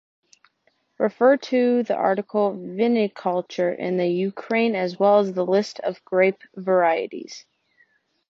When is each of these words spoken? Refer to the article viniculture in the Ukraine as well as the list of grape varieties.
Refer 0.97 1.37
to 1.37 1.83
the 1.83 1.93
article 1.93 2.53
viniculture 2.53 3.77
in 3.77 3.97
the 3.97 4.07
Ukraine 4.07 4.73
as 4.73 4.97
well 4.97 5.19
as 5.19 5.31
the 5.33 5.45
list 5.45 5.79
of 5.81 6.03
grape 6.05 6.41
varieties. 6.55 7.45